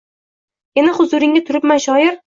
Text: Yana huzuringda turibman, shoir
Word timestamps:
Yana 0.81 0.95
huzuringda 1.03 1.47
turibman, 1.51 1.87
shoir 1.89 2.13